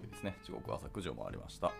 [0.00, 0.36] 曜日ですね。
[0.42, 1.72] 時刻朝9時を回りました。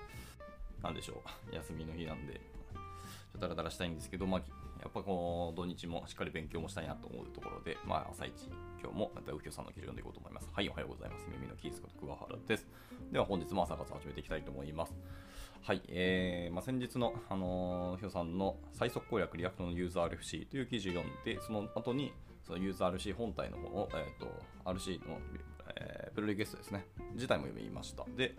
[0.83, 1.55] なんでしょう。
[1.55, 4.41] 休みの日なんで、ちょっとダラダラしたいんですけど、まあ、
[4.81, 8.33] やっぱこの土日もしっかり勉強もしたいなと思うところで、まあ、朝一、
[8.81, 10.49] 今日もまた右京さんの記事を読んでいこうと思います。
[10.53, 11.27] はい、おはようございます。
[11.31, 12.67] 耳のキースこと桑原です。
[13.13, 14.95] では本日も朝活始めていきたいと思います。
[15.63, 22.13] はい、えーまあ、先日の、あのー、 uhyo さんの最速攻略 React の use の RFC という記事を読んで、その後に
[22.57, 25.19] ユーザー RC 本体の方の、えー、RC の、
[25.77, 28.05] えープロリクエストですね、自体も読みました。
[28.17, 28.35] で、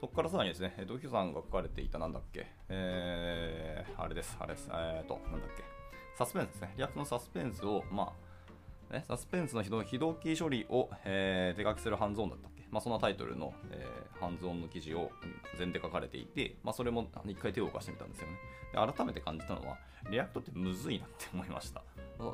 [0.00, 5.62] そこからさらにですね、えーと、 uhyo さんが書かれていた、なんだっけ、えー、あれです、あれです、えーと、なんだっけ、
[6.18, 8.12] サスペンスですね、 React のサスペンスを、ま
[8.90, 15.10] あ、ね、サスペンスの非同非同期処理を、えー手書きするハンズオンだったっけ、まあ、そんなタイトルの、えーハンズオンの記事を
[15.58, 18.34] Zenn で書かれていて、まあ、それも一回手を動かしてみたんですよね
[18.72, 18.92] で。
[18.92, 19.76] 改めて感じたのは、
[20.10, 21.82] React ってむずいなって思いました。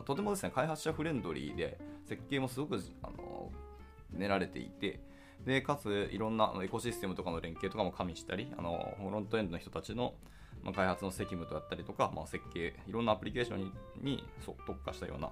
[0.05, 3.17] とてもですね、開発者フレンドリーで、設計もすごくあの
[4.13, 5.01] 練られていて、
[5.45, 10.15] でかついろんなエコシステムとかの連携とかも加味したり、あのフロントエンドの人たちの、
[10.63, 15.31] まあ、開発の責務だったりとか、まあ、設計、いろんなアプリケーションににそう特化したような、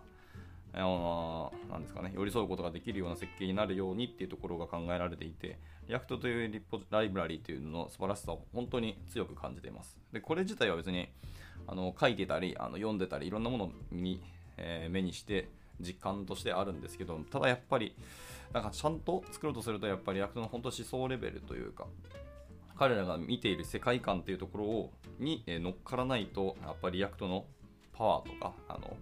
[0.74, 9.98] あのなんですかね、寄り添うことができるような設計になるようにっていうところが考えられていて、React というリポライブラリーというのの素晴らしさを本当に強く感じています。
[10.12, 11.08] で、これ自体は別に
[11.66, 14.20] あの書いてたり、あの読んでたり、いろんなものに、
[14.56, 15.48] えー目にして、
[15.80, 17.94] 実感としてあるんですけど、ただやっぱり、
[18.52, 21.86] なんかちゃんと作ろうとすると、やっぱり React の本当思想レベルというか、
[22.78, 27.46] 彼らが見ている世界観っていうところをに乗っからないと、やっぱり React の
[27.92, 28.96] パワーとか、あの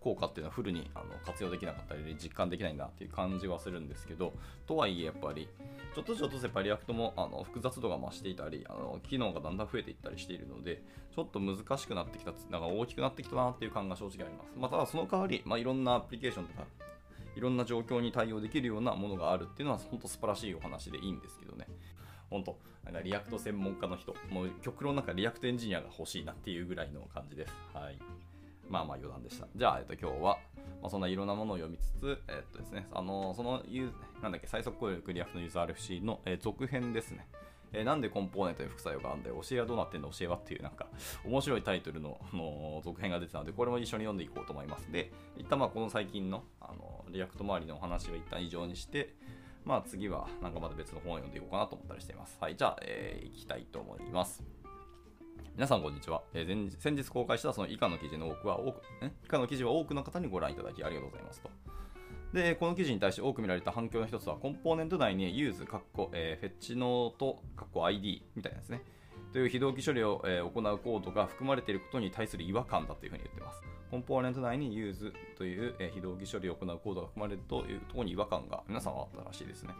[0.00, 4.34] 効果っていうのはフルにあの活用できなかったり実感できないんだっていう感じはするんですけど、
[4.66, 5.48] とはいえやっぱり、
[5.94, 10.82] ちょっとずつちょっとやっぱ React もあの複雑度が増していたりあの、機能がだんだん増えていったりしているので、
[11.14, 14.52] ちょっと難しくなってきた、なんか大きくなってきたなっていう感が正直あります。
[14.56, 16.66] まあ、ただその代わり、まあ、いろんなアプリケーションとか、
[17.36, 21.66] いろんな状況に対応できるようなものがあるっていうのは本当素晴らしいお話でいいんですけどね。
[22.30, 27.52] 本当なんか React 専門家の人、もう極論なんか React エンジニアが欲しいなっていうぐらいの感じです。
[27.74, 27.98] はい。
[28.68, 29.46] まあまあ余談でした。
[29.54, 30.38] じゃあ、えっと、今日は、
[30.80, 33.62] まあ、そんないろんなものを読みつつ、えっとですね、あのその、
[34.22, 37.26] なんだっけ、最速攻略リアクトのユーザー RFC の、えー続編ですね。
[37.72, 40.86] えーなんでコンポーネントに副作用があるんだよ、教えはどうなってんの、教えはっていう、なんか、
[41.24, 44.90] 面白いタイトルのの続編が出てたので、これも一緒に読んでいこうと思います。
[44.90, 49.14] で、一旦まあこの最近のあの React 周りのお話は一旦以上にして、
[49.64, 52.36] まあ次はなんかまた別の本を読んでいこうかなと思ったりしています。
[52.40, 54.44] はい、じゃあ、えー、いきたいと思います。
[55.54, 59.10] 皆さんこんにちは、えー前先日公開したその以下の記事の多くは多く、え？
[59.24, 61.50] 以下の記事は多くの方にご覧いただきありがとうございますと。
[62.34, 68.82] で、この記事に対して多く見られた反響の一つは、コンポーネント内に use、カッコ、えー、 fetchNote、カッコ ID みたいなですね。
[69.36, 73.60] という非同期処理を、え行うコードが含まれていることに対する違和感だというふうに言ってます。
[73.90, 79.74] コンポーネント内に use という、え非同期処理を行うコードが含まれるというところに違和感が皆さんはあったらしいですね。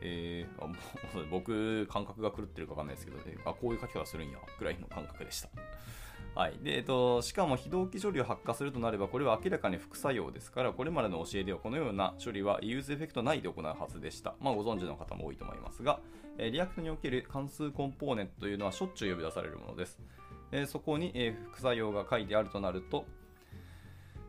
[0.00, 0.74] えー
[1.30, 5.50] 僕、感覚が狂ってるかわかんないですけど、えーあこういう書き方するんや、くらいの感覚でした。
[6.34, 14.34] はいでえっと、しかも非同期処理を発火するとなれば、これは明らかに副作用ですから、これまでの教えではこのような処理は useEffect 内で行うはずでした。
[14.40, 16.00] まあ、ご存知の方も多いと思いますが、
[16.38, 19.98] え React における関数コンポーネントというのはしょっちゅう呼び出されるものです。
[20.52, 23.04] えそこに、え副作用が書いてあるとなると、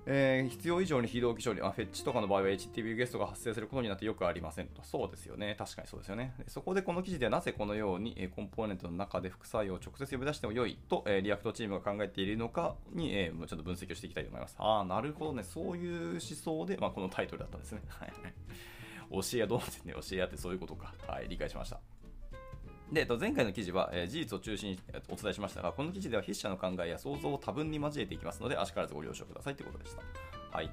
[0.09, 4.81] え必要以上に非同期処理、あフェッチとかの場合は HTTP ゲストが発生することになってよくありませんと。
[4.84, 5.56] そうですよね。
[5.59, 6.34] 確かにそうですよね。
[6.47, 14.56] そこでこの記事ではなぜこのように、えコンポーネントの中で副作用を直接呼び出しても良いと、え React チームが考えているのかに、えーもうちょっと分析をしていきたいと思います。
[14.59, 15.44] ああ、なるほどね。
[15.44, 17.81] そういう思想で、まあ、このタイトルだったんですね。
[17.89, 18.13] はい
[19.09, 20.94] 教えはどうなってんね教えはってそういうことか。
[21.07, 21.79] はい、理解しました。
[22.92, 30.02] で、えっと、前回の記事は、えー事実を中心にお伝えしましたが、この記事では筆者の考えや想像を多分に交えていきますので、あしからずご了承くださいということでした。
[30.56, 30.72] はい。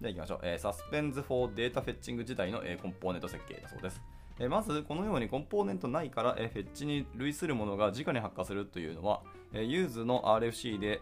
[0.00, 0.38] では行きましょう。
[0.42, 4.02] えー Suspense for Data Fetching 自体の、えーコンポーネント設計だそうです。
[4.38, 11.00] えーまず、このようにコンポーネント内から、えーフェッチに類するものが直に発火するというのは、えー、 use の RFC で、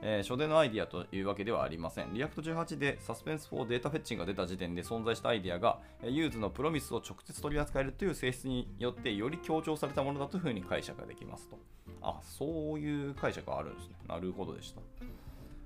[0.00, 2.08] えー初手のアイディアというわけではありません。
[2.12, 11.58] React 18で Suspense for Data Fetching が出た時点で存在したアイディアが、 use の Promise を直接取り扱えるという性質によってより強調されたものだというふうに解釈ができますと。
[12.00, 13.94] あ、そういう解釈があるんですね。
[14.06, 14.80] なるほどでした。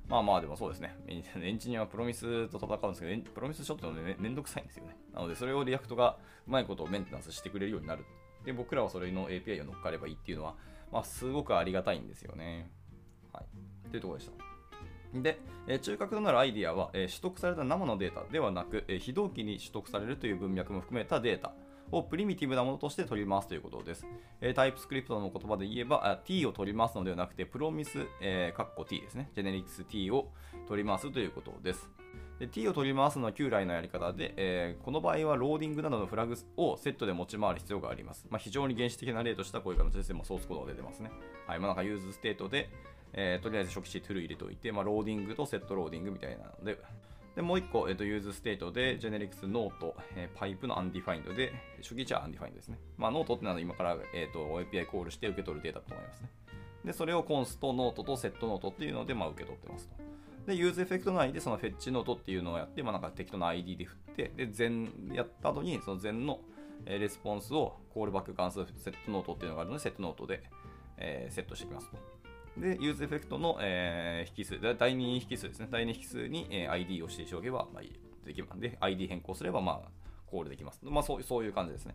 [0.09, 0.97] まあまあでもそうですね。
[1.09, 4.97] エンジニアは Promise と戦うんですけど、 Promise ちょっとねめんどくさいんですよね。
[5.13, 8.05] なのでそれを React がうまいことをメンテナンスしてくれるようになる。
[8.45, 10.57] で、僕らはそれの API を乗っかればいいっていうのは、
[10.91, 12.71] まあすごくありがたいんですよね。
[13.33, 13.45] はい。
[13.93, 14.53] というところでした。
[15.21, 21.53] で、え中核となるアイディアは、え取得された生のデータではなく、え非同期に取得されるという文脈も含めたデータ
[21.91, 24.07] をプリミティブなものとして取り回すということです。
[24.41, 29.31] え TypeScript の言葉で言えば、 T を取り回すのではなくて、 Promise、えー、カッコ T ですね。
[29.35, 30.33] ジェネリクス t を
[30.67, 31.91] 取りますということです。
[32.39, 38.27] で t を取り回すのは旧来のやり方で、えー、この場合はローディングなどのフラグをセットで持ち回る必要があります。
[38.31, 41.13] まあ、非常に原始的な例としてはこういう形ですね、ソースコードが出てますね。
[41.47, 42.69] はい、まあ、なんか useState で、
[43.15, 46.79] えー、とりあえず初期値 true 入れておいて、まあ、 loading と setLoading みたいなので、
[47.35, 52.79] でもう一個、えーと、 useState で、ジェネリクス Note、えー、パイプの undefined で、初期値は undefined ですね。
[52.99, 56.29] まあ、ノートってのは今から、えーと、API コールして受け取るデータだと思いますね。
[56.85, 59.95] で、それを const note と setNote っていうので、まあ、受け取ってますと。
[60.47, 66.41] で、 useEffect 内でその fetchNote っていうのをやって、まあ、なんか適当な ID で振って、で、 then やった後に、その then の
[66.85, 70.43] レスポンスをコールバック関数 setNote っていうのがあるので、 setNote で、
[70.99, 71.97] えー、セットしていきますと。
[72.57, 75.69] で、 useEffect の、えー、引数、第2引数ですね。
[75.71, 77.83] 第2引数に、えー、ID を指定しておけば、まあ、
[78.27, 78.61] できます。
[78.61, 79.89] で、ID 変更すれば、まあ、
[80.27, 80.81] コールできます。
[80.83, 81.95] まあ、そうそういう感じですね。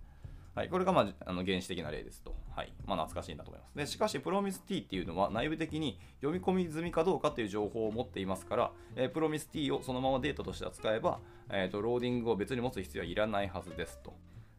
[0.55, 2.33] はい、これが、まあ、あの原始的な例ですと。
[2.55, 2.73] はい。
[2.87, 3.77] まあ、懐かしいんだと思います。
[3.77, 11.19] で、しかし、プロミス T っていうのは内部的に読み込み済みかどうかっていう情報を持っていますから、えー、プロミス T をそのままデータとして扱えば、
[11.51, 14.15] えーと、ローディングを別に持つ必要はいらないはずですと。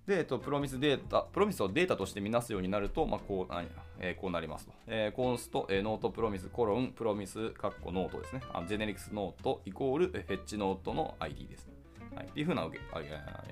[0.08, 3.54] で、えっと、 Promise データ、 Promise をデータとして見なすようになると、まあ、こう、
[4.00, 4.72] えー、こうなりますと。
[4.86, 8.40] えー、コンスト、えー、ノートプロミス、コロン、プロミス、カッコノートですね。
[8.54, 11.74] あジェネリクスノートイコール、フェッチノートの ID ですね。
[12.16, 12.26] はい。
[12.26, 12.62] っていうふうな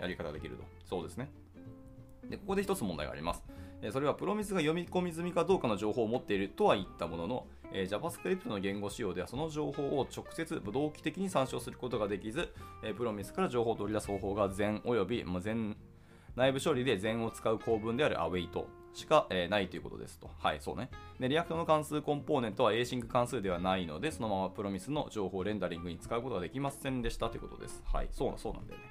[0.01, 0.65] やり方ができると。
[0.87, 1.29] そうですね。
[2.31, 3.45] で、ここで一つ問題があります。
[3.83, 12.49] えそれはプロミスが読み込み済みかどうかの情報を持っているとは言ったものの、え JavaScript の言語仕様ではその情報を直接同期的に参照することができず、
[12.83, 15.77] えプロミスから情報を取り出す方法が全及び、ま全
[16.37, 20.31] 内部処理で then を使う構文である await しか、えないということですと。
[20.39, 20.91] はい、そうね。
[21.21, 27.83] で、 React の関数コンポーネントは async 関数ではないので、そのまま Promise の情報をレンダリングに使うことができませんでしたということです。
[27.93, 28.87] はい、そうな、そうなんだよね。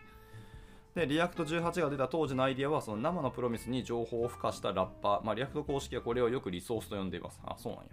[0.96, 7.42] で、 React 18が出た当時のアイディアは、その生の Promise に情報を付加したラッパー、まあ、 React 公式はこれをよくリソースと呼んでいます。
[7.44, 7.90] あ、そうなんや。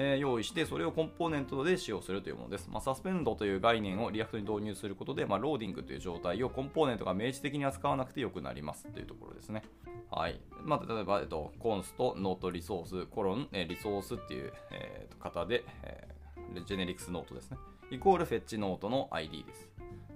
[0.00, 2.70] えー、用意して、それをコンポーネントで使用するというものです。
[2.70, 9.64] まあ、 suspend という概念を React に導入することで、まあ、ローディングという状態をコンポーネントが明示的に扱わなくてよくなりますというところですね。
[10.08, 10.40] はい。
[10.62, 17.58] まあ、例えば、えっと、 const、noteResource、コロン、えー、 Resource っていう、えー、型で、えー、ジェネリクスノートですね。
[17.90, 19.68] イコール fetchNote の ID です。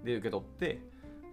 [0.05, 0.79] で、受け取って、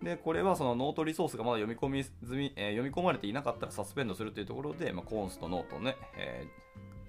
[0.02, 6.48] で、これはその noteResource がまだ読み込み済み、えー、読み込まれていなかったら suspend するというところで、まあ、 const note ね、え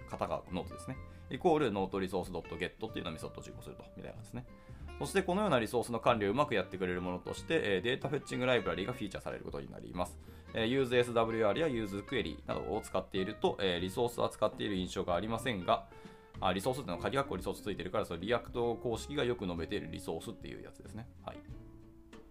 [0.08, 0.98] ー、型がノートですね。
[1.31, 4.45] イコール noteResource .get っていうのをメソッドを実行すると、みたいなですね。
[5.00, 10.19] そしてこのようなリソースの管理をうまくやってくれるものとして、 data fetching ライブラリがフィーチャーされることになります。
[10.54, 15.88] え、 useSWR や useQuery などを使っていると、リソースは使っている印象がありませんが、
[16.39, 21.07] あリソースっていうのは鍵括弧リソースついてるから、その React 公式がよく述べているリソースっていうやつですね。
[21.25, 21.38] はい。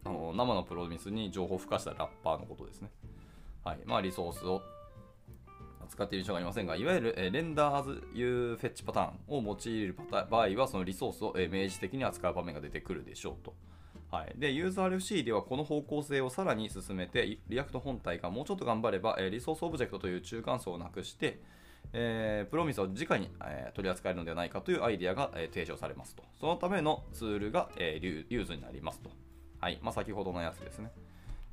[0.04, 2.90] あの生の Promise に情報を付加したラッパーのことですね。
[3.64, 3.80] はい。
[3.84, 4.62] まあ、リソースを
[5.90, 13.54] 使っている人がいませんが、いわゆる、えレンダーズ U フェッチパターンを用いる場合は、そのリソースを、え明示的に扱う場面が出てくるでしょうと。
[14.10, 21.40] はい、で、 use の RFC ではこの方向性をさらに進めて、 React 本体がもうちょっと頑張れば、えリソースオブジェクトという中間層をなくして、
[21.92, 26.22] えー、 Promise を直に、えー、取り扱えるのではないかというアイデアが、えー、提唱されますと。
[26.38, 29.10] そのためのツールが、えー、 use になりますと。
[29.60, 29.78] はい。
[29.82, 30.90] まあ、先ほどのやつですね。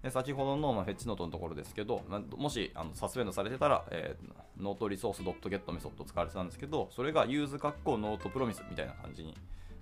[0.08, 9.36] で先ほどの、まあ、 fetchNote のところですけど、まあ、もしあの suspend されてたら、えー、 noteResource .get メソッド使われてたんですけど、それが use 括弧 notePromise みたいな感じに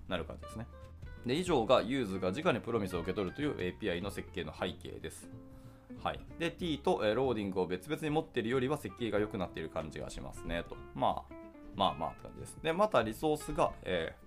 [0.07, 0.65] なる感じですね。
[1.27, 5.29] で、以上が use が直に Promise を受け取るという API の設計の背景です。
[6.03, 6.19] はい。
[6.39, 10.63] で、T と、えー、ローディングを別々に持っているよりは設計が良くなっている感じがしますね。
[10.67, 10.75] と。
[10.95, 11.33] まあ、
[11.75, 12.57] まあまあって感じです。
[12.63, 14.24] で、またリソースが、えー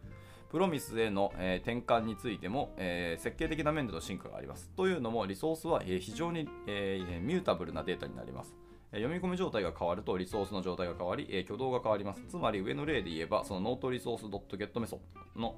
[0.50, 4.70] Promise への、え、転換についても、え、設計的な面での進化があります。
[4.76, 8.54] というのも、リソースは、え、非常に、え、 mutable なデータになります。
[8.92, 12.22] 読み込み状態が変わるとリソースの状態が変わり、え挙動が変わります。
[12.26, 15.00] つまり上の例で言えば、そのノートリソース .get メソッ
[15.34, 15.56] ドの、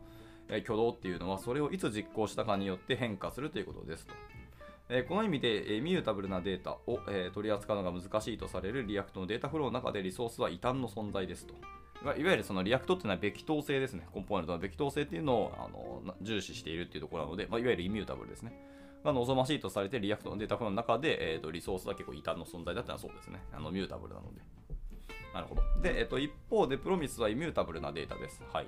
[0.49, 4.15] え挙動っていうのは、それをいつ実行したかによって変化するということですと。
[4.89, 11.55] えこの意味で、え mutable なデータを、え取り扱うのが難しいとされる React のデータフローの中でリソースは異端の存在ですと。
[12.03, 14.07] いわゆるその React っていうのはべき等性ですね。
[14.13, 18.53] コンポーネントのべき等性っていうのをあの重視しているっていうところなので、まあ、いわゆる immutable ですね。
[19.05, 23.43] が望ましいとされて React のデータフローの中で、えーと、リソースは結構異端の存在だったのはそうですね。
[23.53, 24.41] あの mutable なので。
[25.33, 25.63] なるほど。
[25.81, 28.43] で、えっ、と、一方で Promise は immutable なデータです。
[28.53, 28.67] はい。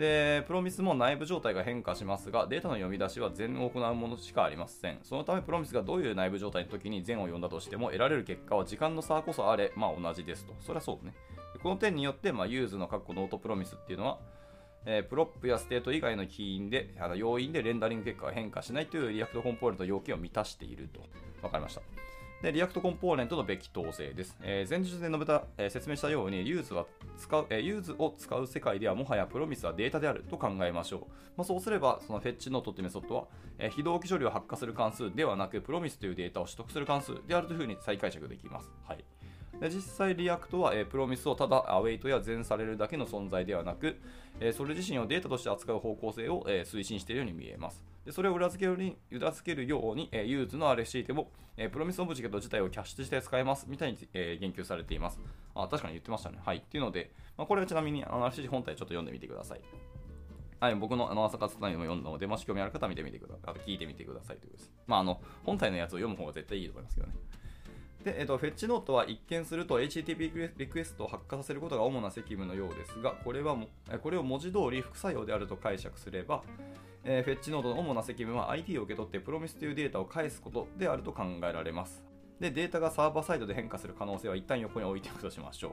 [0.00, 4.98] で、 Promise も内部状態が変化しますが、データの読み出しは then を行うものしかありません。
[5.02, 10.54] そのため、 Promise がどういう内部状態の時に then を呼んだとしても、得られる結果は時間の差こそあれ、まあ同じですと。
[10.60, 11.12] それはそうね。
[11.62, 14.18] この点によって、まあ、 use の括弧 notePromise っていうのは、
[14.86, 21.00] えー、 props や state 以外の起因で、あの要因でレンダリング結果が変化しないという React コンポーネント要件を満たしていると。
[21.42, 21.82] わかりました。
[22.42, 24.34] で、 React コンポーネントのべき等性です。
[24.42, 26.86] えー前述で述べた、えー説明したように、 use は
[27.18, 31.00] 使う、えー use を使う世界ではもはや Promise はデータであると考えましょう。
[31.36, 33.24] まあ、そうすれば、その fetchNote というメソッドは、
[33.58, 38.70] えー非同期処理を発火する関数ではなく、 Promise というデータを取得する関数であるというふうに再解釈できます。
[38.84, 39.04] はい。
[39.60, 43.98] で実際、 React は、えー Promise をただ await や then されるだけの存在ではなく、
[44.40, 47.84] えーそれ自身をデータとして扱う方向性を、えー推進しているように見えます。
[48.04, 55.20] でそれを裏付けるように裏付けるように、えー、 use の RFC でも、えー Promise オブジェクト自体をキャッシュして使えますみたいに、えー言及されています。
[55.54, 56.38] あ、確かに言ってましたね。
[56.44, 56.58] はい。
[56.58, 59.60] っていうので、まあ、これはちなみにあの RFC 本体ちょっと読んでみてください。
[60.60, 63.50] はい、僕のあの朝活単位も読んだので、もし興味ある方は見てみてください。
[63.50, 64.72] あと聞いてみてくださいということです。
[64.86, 67.14] まあ、あの、本体のやつを読む方が絶対いいと思いますけどね。
[68.04, 73.68] で、えっと、 fetchNote は一見すると HTTP リクエストを発火させることが主な責務のようですが、これはも
[74.02, 76.42] これを文字通り副作用であると解釈すれば、
[77.04, 82.02] えーフェッチノートの主な責務は IT を受け取ってプロミスというデータを返すことであると考えられます。
[82.40, 85.72] で、データがサーバーサイドで変化する可能性は一旦横に置いておくとしましょう。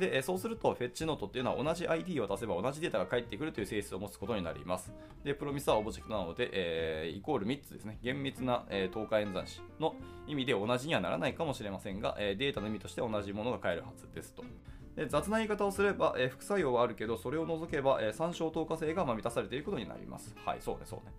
[0.00, 4.92] で、そうすると、フェッチノートっていうのは同じ ID を出せば同じデータが返ってくるという性質を持つことになります。
[5.24, 7.98] で、プロミスはオブジェクトなので、えーイコール3つですね。
[8.02, 9.94] 厳密な、えー、等価演算子の
[10.26, 14.44] 意味で同じにはならないかもしれませんが、えーデータの意味として同じものが返るはずですと。
[14.96, 20.34] で雑な言い方をすれば、えー副作用はあるけど、それを除けば、えー参照透過性がま満たされていることになります。
[20.44, 21.12] はい、そうね、そうね。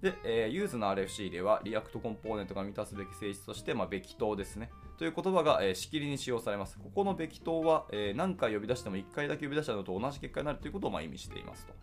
[0.00, 4.70] で、えーユーズの RFC では、リアクトコンポーネントが満たすべき性質として、まあ、べき等ですね。
[4.98, 6.78] という言葉が、えーしきりに使用されます。
[6.78, 11.74] ここのべき等は、えー何回呼び出しても1回だけ呼び出したのと同じ結果になるということをまあ意味していますと。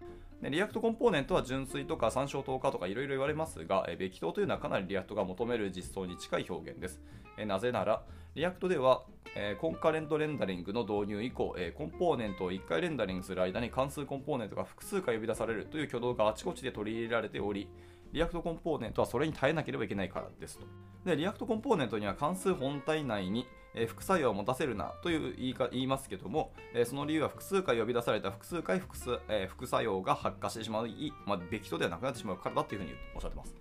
[0.42, 7.02] で React コンポーネントは純粋とか参照透過とかいろいろ言われますが、え、べき等というのはかなり React が求める実装に近い表現です。
[7.38, 8.04] えなぜなら、
[8.36, 9.04] React では、
[9.36, 17.68] え concurrent rendering の導入以降、えコンポーネントを1回レンダリングする間に関数コンポーネントが複数回呼び出されるという挙動があちこちで取り入れられており、
[18.14, 20.66] React コンポーネントはそれに耐えなければいけないからですと。
[21.06, 23.46] で、 React コンポーネントには関数本体内に、
[23.80, 33.56] え副作用を持たせるなという言いか言いますけども、えその理由は複数回呼び出された複数回複数、え副作用が発火してしまう、いまあ、べき等ではなくなってしまうからだというふうにおっしゃってます。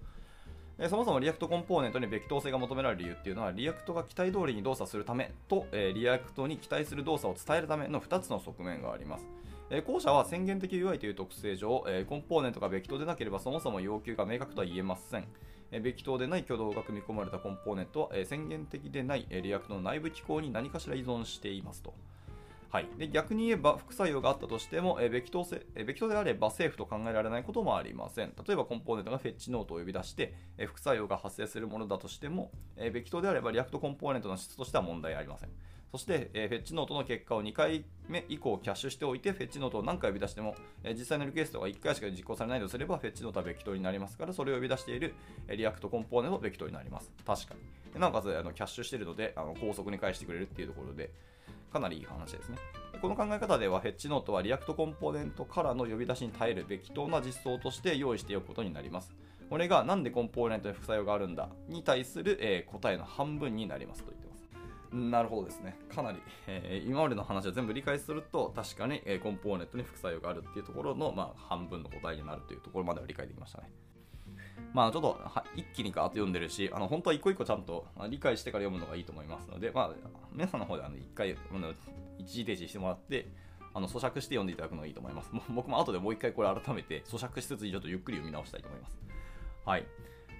[0.88, 9.26] そもそも React コンポーネントにべき等性が求められる理由っていうのは、 React が期待通りに動作するためと、え React に期待する動作を伝えるための2つの側面があります。
[9.70, 15.24] え後者は宣言的 UI という特性上、えコンポーネントがべき等でなければそもそも要求が明確とは言えません。
[15.70, 21.94] べき等でない挙動が組み込まれたコンポーネントは、え宣言的でない、え React の内部機構に何かしら依存していますと。
[22.70, 28.34] はい、で逆に言えば副作用があったとしても、え、べき等せべき等であればセーフと考えられないこともありません。
[28.46, 35.50] 例えばコンポーネントが fetchNote を呼び出して、え副作用が発生するものだとしても、えべき等であれば React コンポーネントの質としては問題ありません。
[35.90, 40.54] そして、えーフェッチノートの結果を2回目以降キャッシュしておいて、フェッチノートを何回呼び出しても、
[40.84, 45.14] えー実際のリクエストが1回しか実行されないとすれば、フェッチノートはべき等になりますから、それを呼び出している、
[45.46, 47.10] えーリアクトコンポーネントもべき等になります。
[47.26, 47.60] 確かに。
[47.92, 51.10] でなおかつあのキャッシュしているのであの高速に返してくれるっていうところで、
[51.72, 52.58] かなりいい話ですね。
[53.00, 59.14] この考え方では、フェッチノートはリアクトコンポーネントからの呼び出しに耐えるべき等な実装として用意しておくことになります。
[59.48, 64.27] これがなんでコンポーネントに副作用があるんだに対する、えー答えの半分になりますと言って。
[64.92, 65.78] なるほどですね。
[65.94, 73.70] かなり、えー今までの話を全部理解すると、確かに、えーコンポーネントに副作用があるっていうところの、まあ、半分の答えになるというところまでは理解できましたね。
[74.72, 75.18] まあちょっと
[75.56, 79.90] 一気にガーッと読んでるし、あの本当は一個一個ちゃんと理解してから読むのがいいと思いますので、まあ、
[80.32, 81.36] 皆さんの方であの一回
[82.18, 83.28] 一時停止してもらって、
[83.72, 85.32] あの咀嚼して読んでいただくのがいいと思います。
[85.32, 88.98] も僕も後でもう一回これ改めて咀嚼しつつちょっとゆっくり読み直したいと思います。
[89.64, 89.86] はい。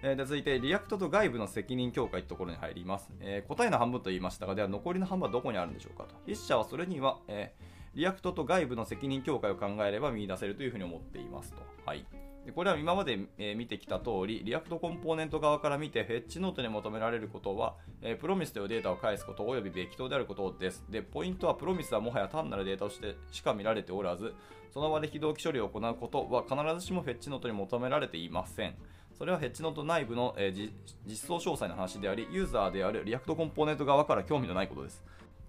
[0.03, 6.15] えー続いて、リアクトと外部の責任境界というところに入ります、えー答えの半分と言いましたが、では残りの半分はどこにあるんでしょうかと。
[6.25, 11.63] 筆者はそれには、えーリアクトと外部の責任境界を考えれば見出せるというふうに思っていますと。
[11.85, 12.07] はい。
[12.47, 20.85] でこれは今まで、えー見てきた通り、リアクトコンポーネント側から見て、フェッチノートに求められることは、えープロミスというデータを返すこと及びべき等であることです。
[20.89, 24.33] で、ポイントは、プロミスはもはや単なるデータとしてしか見られておらず、
[24.71, 28.77] その場で非同期処理を行うことは必ずしもフェッチノートに求められていません。
[29.19, 30.71] それはフェッチノート内部の、えー
[31.07, 35.03] 実装詳細の話であり、ユーザーであるリアクトコンポーネント側から興味のないことです。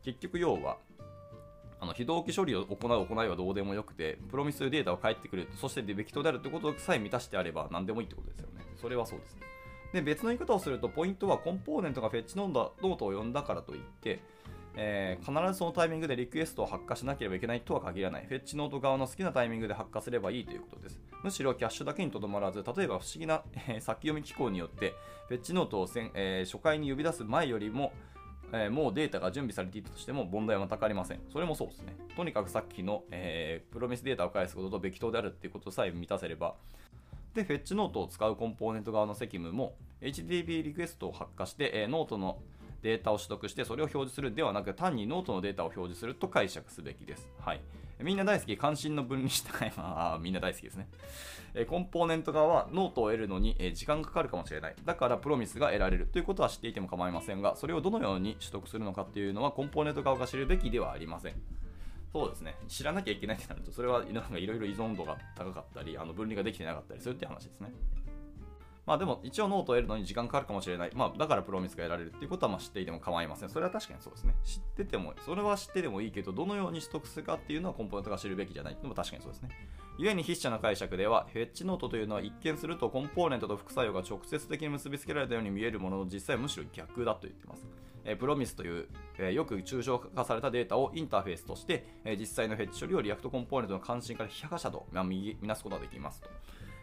[0.03, 0.77] 結局、要は、
[1.79, 8.65] あの非同期処理を行う行いはどうでもよくて、プロミスデータを返ってくる、そしてべき等であるということさえ満たしてあれば何でもいいってことですよね。
[8.81, 9.41] それはそうですね。
[9.93, 14.19] で、別の言い方をすると、ポイントはコンポーネントがフェッチノートを呼んだからといって、
[14.81, 18.25] えー必ずそのタイミングでリクエストを発火しなければいけないとは限らない。
[18.25, 21.01] フェッチノート側の好きなタイミングで発火すればいいということです。
[21.21, 24.93] むしろキャッシュだけにとどまらず、例えば不思議な、えー先読み機構によって、
[25.27, 27.91] フェッチノートをせん、えー初回に呼び出す前よりも、
[28.53, 31.19] えーもうデータが準備されていたとしても問題は全くありません。
[31.29, 31.97] それもそうですね。
[32.15, 36.55] とにかくさっきの、えープロミスデータを返すこととべき等であるっていうことさえ満たせれば、
[37.33, 42.39] で、フェッチノートを使うコンポーネント側の責務も、HTTP リクエストを発火して、えーノートの
[42.81, 47.29] データを取得してそれを表示するではなく単にノートのデータを表示すると解釈すべきです。
[47.39, 47.61] はい、
[48.01, 50.87] みんな大好き関心の分離したい、ま あ、みんな大好きですね。
[51.53, 54.75] え コンポーネント側はノートを得るのに、え時間かかるかもしれない。
[54.85, 61.33] だからプロミスが得られるということは知っていても構いませんが、それをどのように取得するのかっていうのはコンポーネント側が知るべきではありません。
[62.11, 62.55] そうですね。
[62.67, 67.71] 知らなきゃいけないってなると、それはいろいろ依存度が高かったり、あの分離ができてなかったりするって話ですね。
[68.89, 70.91] まあでも一応ノートを得るのに時間かかるかもしれない。
[70.95, 73.49] まあだからプロミスが得られるっていうことはまあ知っていても構いません。
[73.49, 74.35] それは確かにそうですね。
[74.43, 79.49] 知ってても、それは知っててもいいけど、どのように取得するかっていうのはコンポーネントが知るべきじゃないっていうのも確かにそうですね。
[79.99, 87.67] 故に筆者の解釈では、フェッチノートというのは一見するとコンポーネントと副作用が直接的に結びつけられたように見えるものの実際はむしろ逆だと言っています。
[88.05, 88.87] えプロミスという、
[89.19, 96.29] えよく抽象化されたデータをインターフェースとして、え実際のフェッチ処理をリアクトコンポーネントの関心から非破者と、まあ、見なすことができますと。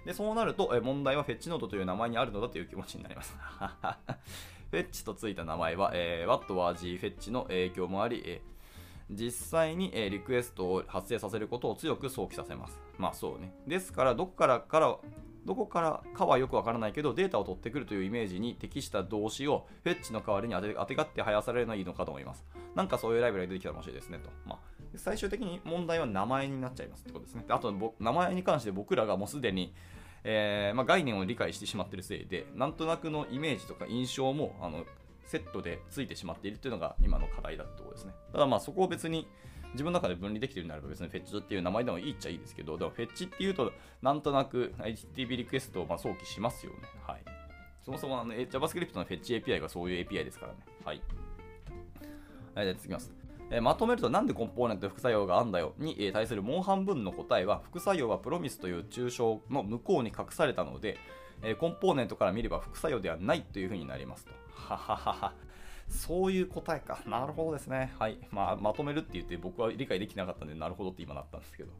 [0.06, 3.34] でそうなると、え問題はフェッチノートという名前にあるのだという気持ちになります。
[4.70, 8.40] フェッチとついた名前は、えー、What was G フェッチの影響もあり、え、
[9.10, 12.80] 実際に、え、リクエストを発生させることを強く想起させます。
[12.98, 13.52] まあそうね。
[13.66, 14.96] ですから、どこからから
[15.44, 22.44] どこからかはよくわからないけど、データを取ってくるというイメージに適した動詞をフェッチの代わりに当て当てがって生やされるのはいいのかと思います。
[22.74, 24.30] なんかそういうライブラリが出てきたら面白いですねと。
[24.44, 24.58] まあ、
[24.96, 27.44] 最終的に問題は名前になっちゃいますってことですね。
[27.48, 29.72] あと、名前に関して僕らがもうすでに
[30.28, 34.84] えー、まあ、概念を理解してしまっているせいで、なんとなくのイメージとか印象もあの
[35.24, 38.12] セットでついてしまっているというのが今の課題だってことですね。
[38.32, 39.28] ただまあそこを別に
[39.72, 46.78] 自分の中で分離できているならば別にフェッチっていう名前でもいいっちゃいいですけど、でもフェッチっていうとなんとなく HTTP リクエストをま想起しますよね。
[47.06, 47.22] はい。
[47.84, 50.58] そもそもあの JavaScript のフェッチ API がそういう API ですからね。
[50.84, 51.00] はい。
[52.56, 53.25] はい、じゃあ次きます。
[53.50, 55.74] えー、まとめるとなんでコンポーネント副作用があんだよ？
[55.78, 60.98] に、え、対するもう半分の答えは副作用はプロミスという抽象の向こうに隠されたので、
[61.42, 64.32] えー、コンポーネントから見れば副作用ではないというふうになりますと。
[64.52, 65.32] はははは。
[65.88, 66.98] そういう答えか。
[67.06, 67.92] なるほどですね。
[67.98, 68.18] はい。
[68.32, 71.70] まあ、まとめるって言って僕は理解できなかったんで、なるほどって今なったんですけど。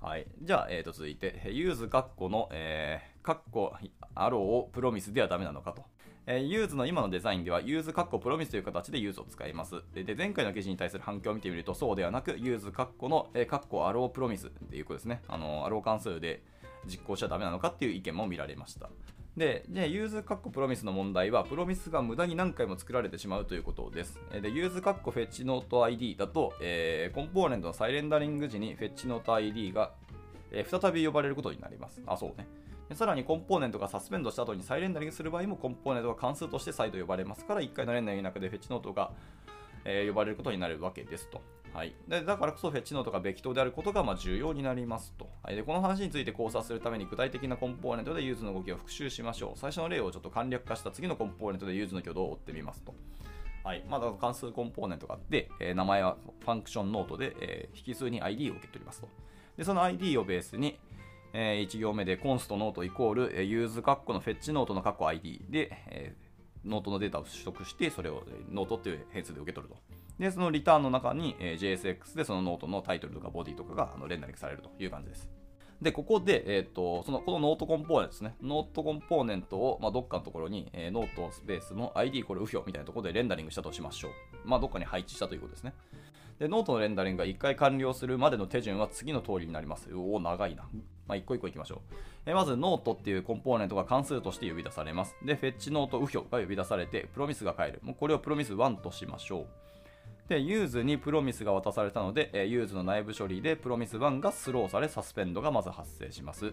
[0.00, 0.26] はい。
[0.40, 3.74] じゃあ、えー、と続いて、ユーズカッコの、えー、カッコ
[4.14, 5.84] アローをプロミスではダメなのかと。
[6.26, 9.82] えー、ユーズの今のデザインでは、ユーズカッコプロミスという形でユーズを使います。
[9.94, 15.22] で、前回の記事に対する反響を見てみると、そうではなく、ユーズカッコの、カッコアロープロミスっていうことですね。
[15.26, 16.42] あの、アロー関数で
[16.86, 18.88] 実行しちゃダメなのかっていう意見も見られました。
[19.36, 24.20] で、でユーズカッコプロミスの問題は、プロミスが無駄に何回も作られてしまうということです。
[24.40, 29.92] で、ユーズカッコフェッチノート ID だと、えー、コンポーネントの再レンダリング時にフェッチノート ID が、
[30.50, 32.02] えー、再び呼ばれることになります。
[32.06, 32.46] あ、そうね。
[32.94, 39.12] さらにコンポーネントがサスペンドした後に再レンダリングする場合もコンポーネントが関数として再度呼ばれますから1回のレンダリングの中でフェッチノートが、
[39.84, 41.40] えー、呼ばれることになるわけですと。
[41.72, 45.62] はい、でだからこそフェッチノートがべき等であることがま重要になりますと、はい、で。
[45.62, 49.58] この話について考察するために具体的なコンポーネントでユーズの動きを復習しましょう。
[49.58, 52.94] 最初の例をちょっと簡略化した次のコンポーネントでユーズの挙動を追ってみますと。
[53.64, 53.84] はい。
[53.88, 59.08] まだ関数コンポーネントがあって、えー、名前はファンクションノートで、えー、引数に ID を受け取りますと。
[59.56, 60.78] で、その ID をベースに、
[61.32, 69.80] えー、1行目でコンストノートイコール、えー、ユーズカッコのフェッチノートのカッコ ID で、えー、ノートのデータを取得して、それをノートっていう変数で受け取ると。
[70.18, 75.28] で、そのリターンの中に、えー、JSX でそのノートのタイトルとかボディとかがあのレンダリングされるという感じです。
[75.82, 78.36] で、ここで、えっ、ー、と、その、このノートコンポーネントですね。
[78.40, 84.12] ノートコンポーネントを、まあ、どっかのところに、えー、ノートスペースの ID これ、右表みたいなところでレンダリングしたとしましょう。
[84.44, 85.74] まあ、どっかに配置したということですね。
[86.42, 89.94] で、ノートのレンダリングが1回完了するまでの手順は次の通りになります。
[89.94, 90.64] おお、長いな。
[91.06, 91.94] まあ、一個一個いきましょう。
[92.26, 95.14] えまず、ノートっていうコンポーネントが関数として呼び出されます。
[95.24, 97.80] で、フェッチノート右表が呼び出されて、プロミスが返る。
[97.84, 100.28] もうこれをプロミス1としましょう。
[100.28, 106.52] で、ユーズにプロミスが渡されたので、ユーズの内部処理でプロミス1がスローされ、サスペンドがまず発生します。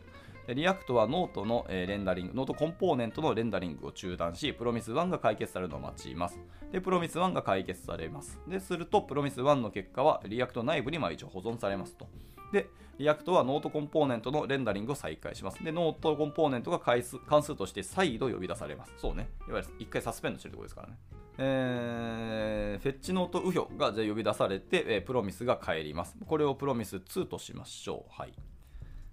[0.54, 6.40] リアクトはノートの、レンダリング、ノートコンポーネントのレンダリングを中断し、プロミス1が解決されるのを待ちます。
[6.72, 8.40] で、プロミス1が解決されます。
[8.48, 12.08] で、すると、プロミス1の結果はリアクト内部にまあ一応保存されますと。
[12.52, 15.64] で、リアクトはノートコンポーネントのレンダリングを再開します。
[15.64, 18.94] で、ノートコンポーネントが関数関数として再度呼び出されます。
[18.98, 19.30] そうね。
[19.48, 20.98] いわゆる一回サスペンドしてるところですからね。
[21.38, 26.18] えー、フェッチノート右表がじゃ呼び出されて、えー、プロミスが返ります。
[26.26, 28.22] これをプロミス2としましょう。
[28.22, 28.34] はい。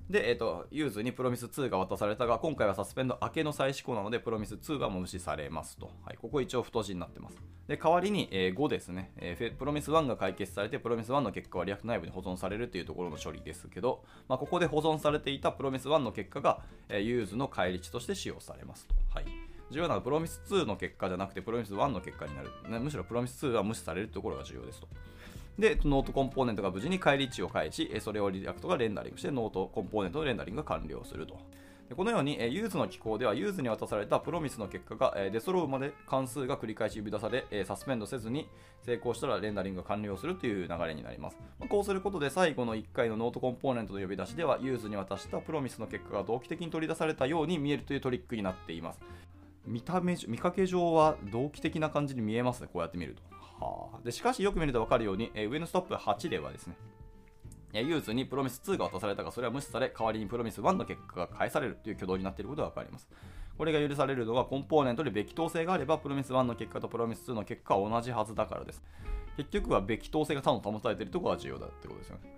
[0.09, 5.91] で、えっ、ー、と、ユーズにプロミス2が渡されたが、今回はサスペンド明けの再試行なので、プロミス2は無視されますと。
[6.05, 7.37] はい、ここ一応太字になってます。
[7.67, 18.95] で、代わりに、えー、5ですね、えー、プロミス1が解決されて、プロミス1の結果はリアクト内部に保存されるというところの処理ですけど、まあ、ここで保存されていたプロミス1の結果が、えー、ユーズの返り値として使用されますと。
[19.13, 19.25] はい。
[19.73, 22.51] 重要なのはプロミス2の結果じゃなくて、プロミス1の結果になる。
[22.69, 24.87] ね、むしろプロミス2は無視されるところが重要ですと。
[25.59, 31.39] で、ノートコンポーネントが無事に返り値を返し、それをリアクトがレンダリングして、ノートコンポーネントのレンダリングが完了すると。
[31.95, 38.49] このように、ユーズの機構ではユーズに渡されたプロミスの結果が、えー、出揃うまで関数が繰り返し呼び出され、サスペンドせずに
[38.83, 41.39] 成功したらレンダリングが完了するという流れになります。
[41.69, 49.01] こうすることで最後の1回のノートコンポーネントの呼び出しでは use に渡した Promise の結果が同期的に取り出されたように見えるというトリックになっています。
[49.65, 53.36] 見た目見かけ上は同期的な感じに見えますね、こうやって見ると。
[53.59, 56.77] はあ、でしかしよく見ると分かるように、えー、上のステップ8ではですね、
[57.73, 63.09] use に Promise 2が渡されたがそれは無視され代わりに Promise 1の結果が返されるという挙動になっていることが分かります。
[63.59, 68.83] これが許されるのはコンポーネントでべき等性があれば Promise 1の結果と Promise 2の結果は同じはずだからです。
[69.37, 72.37] 結局はべき等性が他の保たれているところが重要だってことですよね。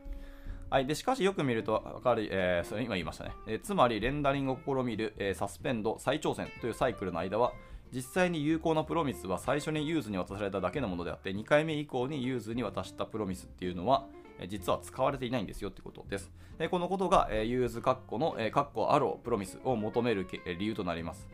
[0.71, 7.53] はい、でしかしよく見ると分かる、えー、それ今言いましたね、えー、つまりレンダリングを試みる、えー、サスペンド再挑戦というサイクルの間は
[7.93, 14.07] 実際に有効な Promise は最初に use に渡されただけのものであって2回目以降に use に渡した Promise っていうのは
[14.49, 16.31] 実は使われていないんですよってことです。
[16.71, 20.27] このことが use カッコのカッコアロー Promise を求める
[20.59, 21.29] 理由となります。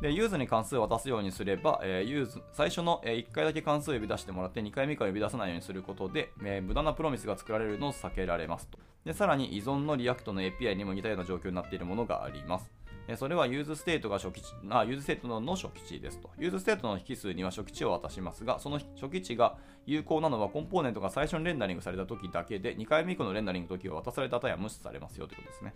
[0.00, 6.30] で、 use に関数を渡すようにすれば、 use、最初の、え1回だけ関数を呼び出してもらって、2回目から呼び出さないようにすることで、
[6.62, 8.78] 無駄な Promise が作られるのを避けられますと。
[9.04, 12.70] で、さらに既存の React の API にも似たような状況になっているものがあります。
[13.16, 16.30] それは useState が初期値、あ、 useState の初期値ですと。
[16.38, 25.74] useState の引数には初期値を渡しますが、その初期値が有効なのはコンポーネントが最初にレンダリングされた時だけで、2回目以降のレンダリングの時は渡された値は無視されますよということですね。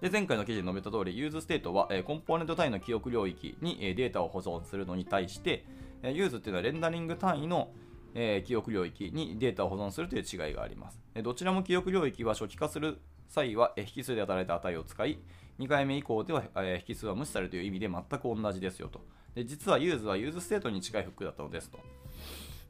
[0.00, 5.64] で前回の記事で述べた通り、 useState は、えコンポーネント単位の記憶領域に、えデータを保存するのに対して、
[6.02, 7.72] え use っていうのはレンダリング単位の
[8.14, 11.00] え記憶領域にデータを保存するという違いがあります。
[11.22, 15.18] どちらも記憶領域は初期化する際は引数で与えた値を使い、
[15.58, 19.00] 2回目以降では、え引数は無視されるという意味で全く同じですよと。
[19.34, 21.78] で実は use は useState に近いフックだったのですと。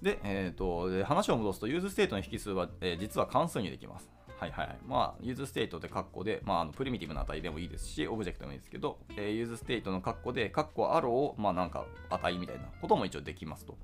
[0.01, 4.11] で、えーと、で話を戻すと、 useState の引数は、えー、実は関数にできます。
[4.37, 4.79] はいはい。
[4.85, 13.79] まあ、 useState でカッコで、まあ、あのプリミティブな値でもいいですし、オブジェクトでもいいですけど、えー、 useState のカッコで、カッコアローを、まあなんか値みたいなことも一応できますと。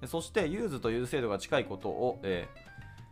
[0.00, 2.67] でそして、 use と useState が近いことを、えー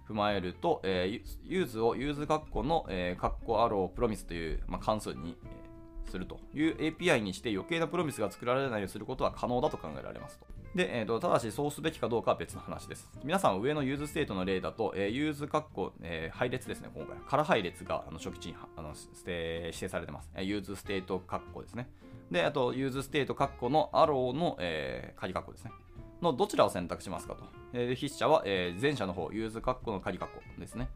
[0.08, 10.46] 踏まえると、えー、 use を use 括弧の、えー、括弧アロー Promise という、まあ、関数に、えー、するという API にして余計な Promise が作られないようにすることは可能だと考えられますと。
[10.76, 13.10] で、えーと、ただしそうすべきかどうかは別の話です。
[13.24, 17.16] 皆さん上の useState の例だと、えー、 use 括弧、えー、配列ですね、今回。
[17.26, 20.30] 空配列があの初期値にあの指定されてます。
[20.38, 21.88] useState 括弧ですね。
[22.30, 25.72] で、あと、 useState 括弧のアローの、えー、空括弧ですね。
[26.22, 27.44] のどちらを選択しますかと。
[27.72, 30.88] えー、筆者は、えー、前者の方、 use 括弧の空括弧ですね。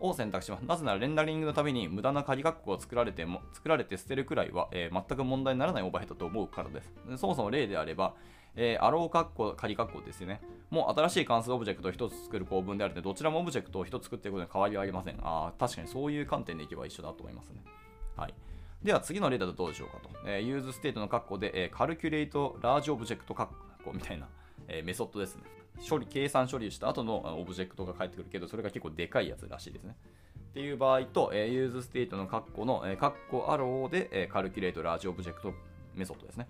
[0.00, 0.62] を選択します。
[0.62, 6.92] なぜならレンダリングのために無駄な空括弧を作られても作られて捨てるくらいは、えー、全く問題にならないオーバーヘッドと思うからです。
[7.16, 8.14] そもそも例であれば、
[8.56, 10.40] えー、アロー括弧、空括弧ですよね。
[10.70, 15.14] もう新しい関数オブジェクトを1つ作る構文であるので、どちらもオブジェクトを1つ作っていくことに変わりはありません。
[15.22, 17.62] ああ、確かにそういう観点でいけば一緒だと思いますね。
[18.16, 18.34] はい。
[18.82, 20.10] では次の例だとどうでしょうかと。
[20.26, 23.46] えー、 useState の括弧で、えー、 calculateLargeObject 括
[23.84, 24.28] 弧みたいな、
[24.68, 25.42] え、メソッドですね。
[25.88, 29.96] 処理、計算処理した後のオブジェクトが返ってくるけど、それが結構でかいやつらしいですね。
[30.50, 35.54] っていう場合と、えー、 useState の括弧の、えー、括弧アローで、えー、 calculateLargeObject
[35.94, 36.46] メソッドですね。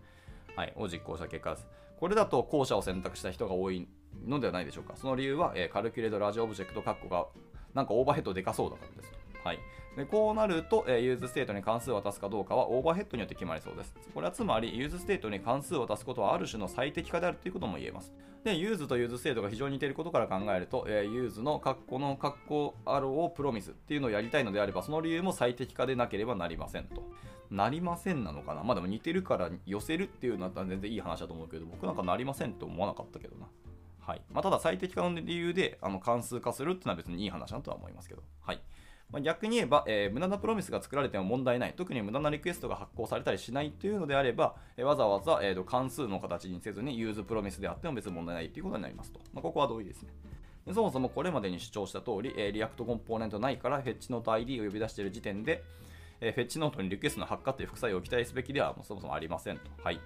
[0.57, 1.69] はい、を実行した結果です。
[1.99, 3.87] これだと後者を選択した人が多い
[4.27, 4.97] のではないでしょうか。
[4.97, 7.27] その理由は、えー、 calculateLargeObject 括弧が
[7.75, 9.22] なんかオーバーヘッドでかそうだからです。
[9.45, 9.59] はい、
[9.97, 13.95] でこうなると、えー、 useState に関数を渡すかどうかはオーバーヘッドによって決まりそうです。
[14.15, 18.13] これはつまり、 useState に関数を渡すことはある種の最適化であるということも言えます。
[18.45, 27.03] で、 use と useState が非常に似ていることから考えると、えー、 use の括弧の括弧アロー Promise っていうのをやりたいのであれば、その理由も最適化でなければなりませんと。
[27.51, 28.63] なりませんなのかな？
[28.63, 33.47] まあでも似てるから寄せるっていうのは全然いい話だと思うけど、僕なんかなりませんと思わなかったけどな。
[34.01, 38.23] はいまあ、ただ最適化の理由であの関数化するっていうのは別にいい話だとは思いますけど。
[38.41, 38.61] はい
[39.13, 49.21] まあ、逆に言えば、えー、無駄な Promise が作られても問題ない、特に無駄なリクエストが発行されたりしないというのであれば、えー、わざわざ、えーと、関数の形にせずに use Promise であっても別に問題ないということになりますと。
[49.35, 50.09] まあ、ここは同意ですね。
[50.67, 55.63] でそもそもこれまでに主張した通り、えー、リアクトコンポーネントないからフェッチノート ID を呼び出している時点で、
[56.21, 59.65] えー、 fetchNote にリクエストの発火という副作用を期待すべきではもうそもそもありませんと。
[59.83, 60.01] はい。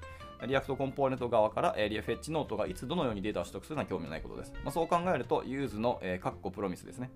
[0.46, 4.52] React コンポーネント側から、えー、 fetchNote がいつどのようにデータを取得するのは興味のないことです。
[4.64, 7.10] まあ、そう考えると、 use の、えー、カッコ Promise ですね。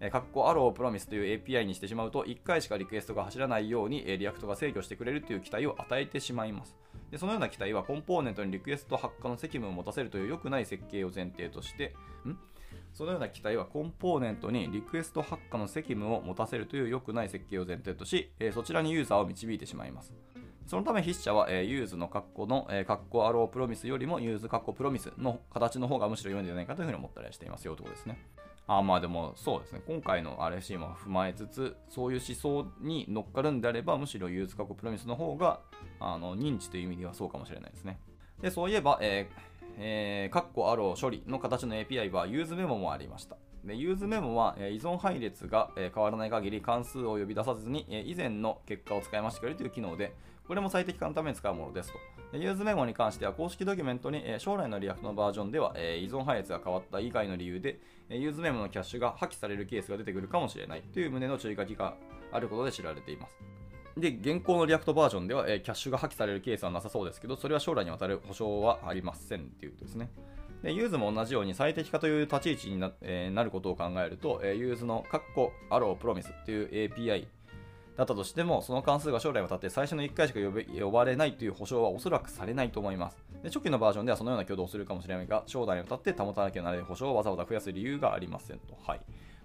[0.00, 6.76] えー、カッコアロー Promise という API にしてしまうと、1回しかリクエストが走らないように、えー、 React が制御してくれるという期待を与えてしまいます。
[7.10, 11.94] でそのような期待はコンポーネントにリクエスト発火の責務を持たせるという良くない設計を前提として、
[12.26, 12.36] ん？
[12.94, 20.14] そのような期待はコンポーネントにリクエスト発火の責務を持たせるという良くない設計を前提とし、え、そちらにユーザーを導いてしまいます。
[20.66, 28.24] そのため筆者は、え、 use の括弧の、えー、括弧アロー Promise よりも use 括弧 Promise の形の方がむしろ良いんじゃないかというふうに思ったりしていますよということですね。
[28.66, 35.60] あまあでもそうですね、今回の RFC も踏まえつつ、そういう思想に乗っかるんであれば、むしろ use 括弧 Promise の方が
[36.00, 37.98] あの認知という意味ではそうかもしれないですね。
[38.40, 43.36] で、そういえば、えーえー、カッコアロー処理の形の API は useMemo もありました。
[43.64, 50.14] で useMemo は、えー、依存配列が、えー、変わらない限り関数を呼び出さずに、えー、以前の結果を使い回してくれるという機能で、
[50.46, 51.98] これも最適化のために使うものですと。
[52.36, 61.94] useMemo に関しては公式ドキュメントに、え、将来の React のバージョンでは、え、依存配列が変わった以外の理由で、え、 useMemo のキャッシュが破棄されるケースが出てくるかもしれないという旨の注意書きが
[62.32, 63.36] あることで知られています。
[63.96, 70.10] で、現行の React バージョンでは、え、キャッシュが破棄されるケースはなさそうですけど、それは将来にわたる保証はありませんっていうことですね。
[70.64, 77.26] で、 use も同じように最適化という立ち位置にな,、え、なることを考えると、え、 use のカッコアロー Promise っていう API
[77.96, 83.24] だったとしても、その関数が将来渡って最初の1回しか呼呼ばれないという保証はおそらくされないと思います。
[83.42, 88.76] で初期のバージョンではそのような挙動をするかもしれないが、将来にわたって保たなきゃならない保証をわざわざ増やす理由がありませんと。
[88.84, 89.00] はい。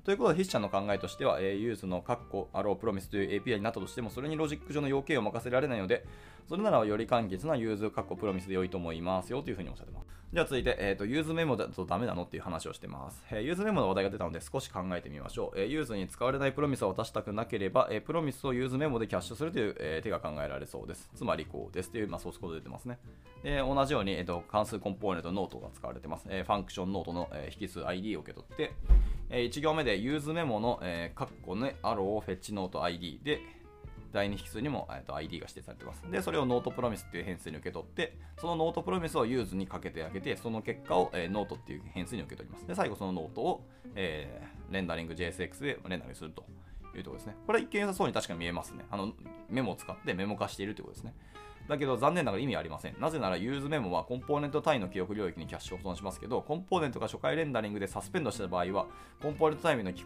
[0.10, 6.04] ということで、筆者の考えとしては、えー、 use のカッコアロー Promise という API になったとしても、それにロジック上の要件を任せられないので、
[6.48, 10.08] それならより簡潔な use カッコ Promise で良いと思いますよというふうにおっしゃってます。
[10.34, 15.60] じゃあ続いて、えーと、 useMemo だとダメなのっていう話をしてます、えー、 useMemo の話題が出たので少し考えてみましょう。
[15.60, 21.12] えー、 use に使われない Promise を渡したくなければ、えー、 Promise を useMemo でキャッシュするという、え手が考えられそうです。
[21.14, 22.98] つまりこうですという、まあ、ソースコード出てますね。
[23.44, 26.26] で同じように、えーと、関数コンポーネントノートが使われてます。
[26.32, 28.72] え function Note の、え引数 ID を受け取って、
[29.30, 33.42] え1行目で useMemo の、えー、カッコのアローをフェッチノート ID で、
[34.12, 36.02] 第2引数にも、えー、と ID が指定されてます。
[36.10, 42.68] で、それを notePromise っていう変数に受け取って、その notePromise を use にかけてあげて、その結果を、えー、ノートっていう変数に受け取ります。
[42.68, 46.44] で、最後そのノートを、えー、レンダリング JSX でレンダリングすると
[46.96, 47.36] いうところですね。
[47.46, 48.86] これは一見良さそうに確かに見えますね。
[48.90, 49.14] あの
[49.48, 51.14] memo を使ってメモ化しているということですね。
[51.70, 52.96] だけど残念ながら意味ありません。
[53.00, 58.88] なぜなら useMemo はコンポーネント単位の記憶領域にキャッシュを保存しますけど、コンポーネントが初回レンダリングでサスペンドした場合は、
[59.22, 60.04] コンポーネント単位の記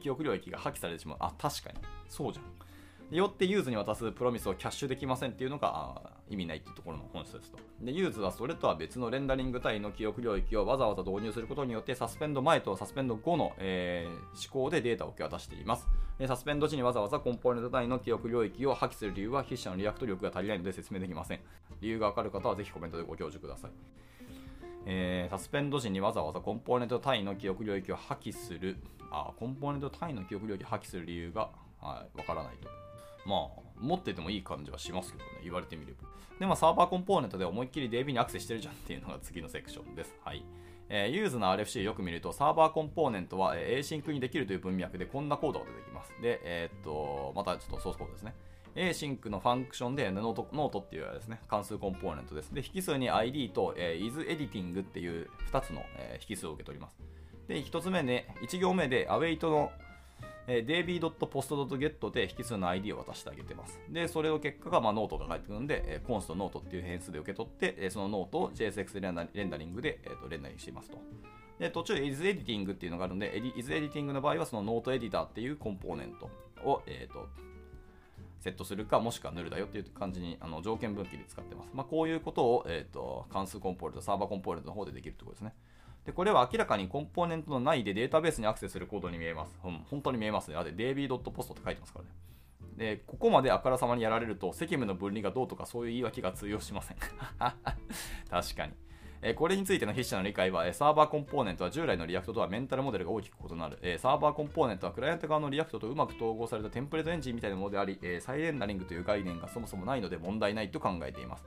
[0.00, 1.16] 記憶領域が破棄されてしまう。
[1.20, 1.78] あ、確かに。
[2.08, 2.67] そうじゃん。
[3.16, 7.58] よって use に渡す Promise をキャッシュできませんっていうのが意味ないっていうところの本質ですと。
[7.80, 14.10] で、 use はそれとは別のレンダリング単位の記憶領域をわざわざ導入することによってサスペンド前とサスペンド後の、えー、
[14.54, 15.86] 試行でデータを受け渡しています。
[16.18, 21.40] でサスペンド時にわざわざコンポーネント単位の記憶領域を破棄する理由は筆者の React 力が足りないので説明できません。
[21.80, 23.70] 理由がわかる方はぜひコメントでご教授ください。
[24.84, 28.76] えー、サスペンド時にわざわざコンポーネント単位の記憶領域を破棄する、
[29.10, 32.87] あ、コンポーネント単位の記憶領域を破棄する理由がわ、はい、からないと。
[33.28, 36.08] まあ、持っててもいい感じはしますけどね、言われてみれば。
[36.40, 40.14] で、まあ、サーバーコンポーネントで思いっきり DB にアクセスしてるじゃんっていうのが次のセクションです。
[40.24, 40.44] はい。
[40.90, 46.12] えー、 use の RFC よく見ると、サーバーコンポーネントは、えー、Async にできるという文脈でこんなコードが出てきます。
[46.22, 48.34] で、えー、っと、またちょっとソースコードですね。
[48.74, 52.54] Async のファンクションで Note、Note っていうですね、関数コンポーネントです。
[52.54, 56.98] で、引数に ID と、えー、isEditing っていう2つの、えー、引数を受け取ります。
[57.48, 59.72] で、1つ目ね、1行目で await の
[60.48, 63.78] え、db.post.get で引数の ID を渡してあげてます。
[63.90, 70.98] で、それの結果が、まあ、ノートが返ってくるんで、え、 const note っていう変数で受け取って、え、そのノートを JSX レンダレンダリングで、えー、とレンダリングしていますと。
[71.58, 76.30] で、途中 isEditing っていうのがあるんで、isEditing の場合はそのノートエディターっていうコンポーネント
[76.64, 77.28] を、えー、と
[78.40, 81.70] セットするか、もしくはヌルだよっていう感じにあの条件分岐で使ってます。
[81.74, 85.54] まあ、こういうことを、えーと、関数コンポーネント、サーバーコンポーネントの方でできるってことですね。
[86.08, 89.54] で、これは明らかにコンポーネントのないでデータベースにアクセスするコードに見えます。
[89.62, 90.56] うん、本当に見えますね。
[90.56, 92.10] あれ、db.post って書いてますからね。
[92.78, 96.96] で、ここまであからさまにやられると、責務の分離がどうとかそういう言い訳が通用しません。
[98.30, 98.72] 確かに。
[99.20, 111.44] えこれについての筆者の理解は、えサーバーコンポーネントは従来の React とはメンタルモデルが大きく異なる、えサーバーコンポーネントはクライアント側の React とうまく統合されたテンプレートエンジンみたいなものであり、え再レンダリングという概念がそもそもないので問題ないと考えています。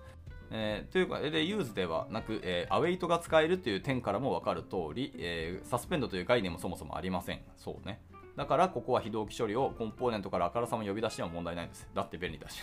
[0.54, 7.42] えー、というか、で、 use ではなく、えー、 await が使えるという点からも分かる通り、えー、サスペンドという概念もそもそもありません。
[7.56, 8.02] そうね。
[8.36, 11.90] だから、ここは非同期処理をコンポーネントからあからさま呼び出しても問題ないんです。
[11.94, 12.62] だって便利だし。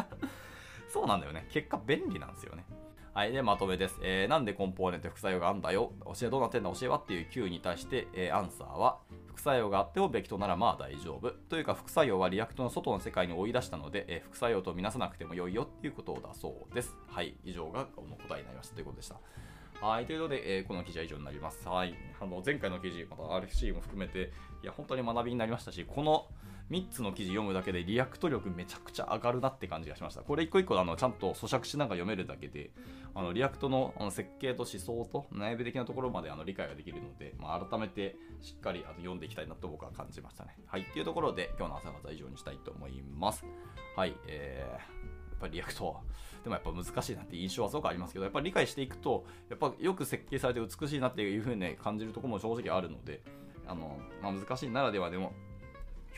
[0.88, 1.46] そうなんだよね。
[1.50, 2.64] 結果便利なんですよね。
[3.14, 3.32] はい。
[3.32, 3.98] で、まとめです。
[4.02, 5.92] えー、なんでコンポーネント副作用があるんだよ。
[6.18, 6.70] 教えどうなってんだ？
[6.72, 6.98] 教えは？
[6.98, 8.98] っていう Q に対して、えー、アンサーは、
[9.38, 11.30] 副作用があってもべき等ならまあ大丈夫。
[11.30, 16.96] というか副作用は React の外の世界に追い出したので、え、副作用とみなさなくても良いよっていうことだそうです。
[17.06, 19.20] はい、以上がこの答えになりましたということでした。
[19.80, 21.68] はい、ということで、えー、この記事は以上になります。
[21.68, 24.32] はい、あの前回の記事、また RFC も含めて、
[24.64, 26.26] いや、本当に学びになりましたし、この
[26.70, 30.20] 3つの記事読むだけで React 力めちゃくちゃ上がるなって感じがしました。
[30.20, 32.70] これ一個一個あのちゃんと咀嚼しながら読めるだけで、
[33.14, 40.56] あのリアクトのあの設計と思想と内部的なところまであの理解ができるので、まあ、改めてしっかりあの読んでいきたいなと僕は感じましたね。
[40.66, 43.44] はい、っていうところで今日の朝活は以上にしたいと思います。
[43.96, 45.96] はい、えー、やっぱり React
[46.42, 53.22] でもやっぱ難しいなって印象はすごくありますけど、やっぱり理解していくと、やっぱよく設計されて美しいなっていうふうに、感じるところも正直あるので、
[53.66, 55.32] あの、まあ、難しいならではでも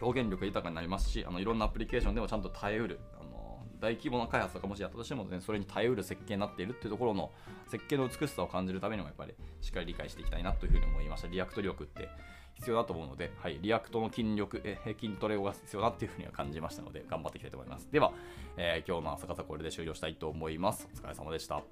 [0.01, 3.31] 表現力豊かになりますしあのいろんなアプリケーションでもちゃんと耐えうるあの
[3.81, 7.31] 大規模な開発とかもしやったとしても、ね、それに耐えうる設計になっているっていうところの
[7.69, 11.29] 設計の美しさを感じるためにもやっぱりしっかり理解していきたいなというふうに思いました。
[11.29, 12.09] React 力って
[12.55, 17.89] 必要だと思うので、はい、 React の筋力え筋トレが必要だっていうふうには感じましたので頑張っていきたいと思います。
[17.91, 18.13] では、
[18.57, 20.89] えー、今日の朝活これで終了したいと思います。
[20.95, 21.63] お疲れ様でした。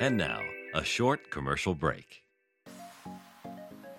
[0.00, 0.40] And now,
[0.74, 2.27] a short commercial break.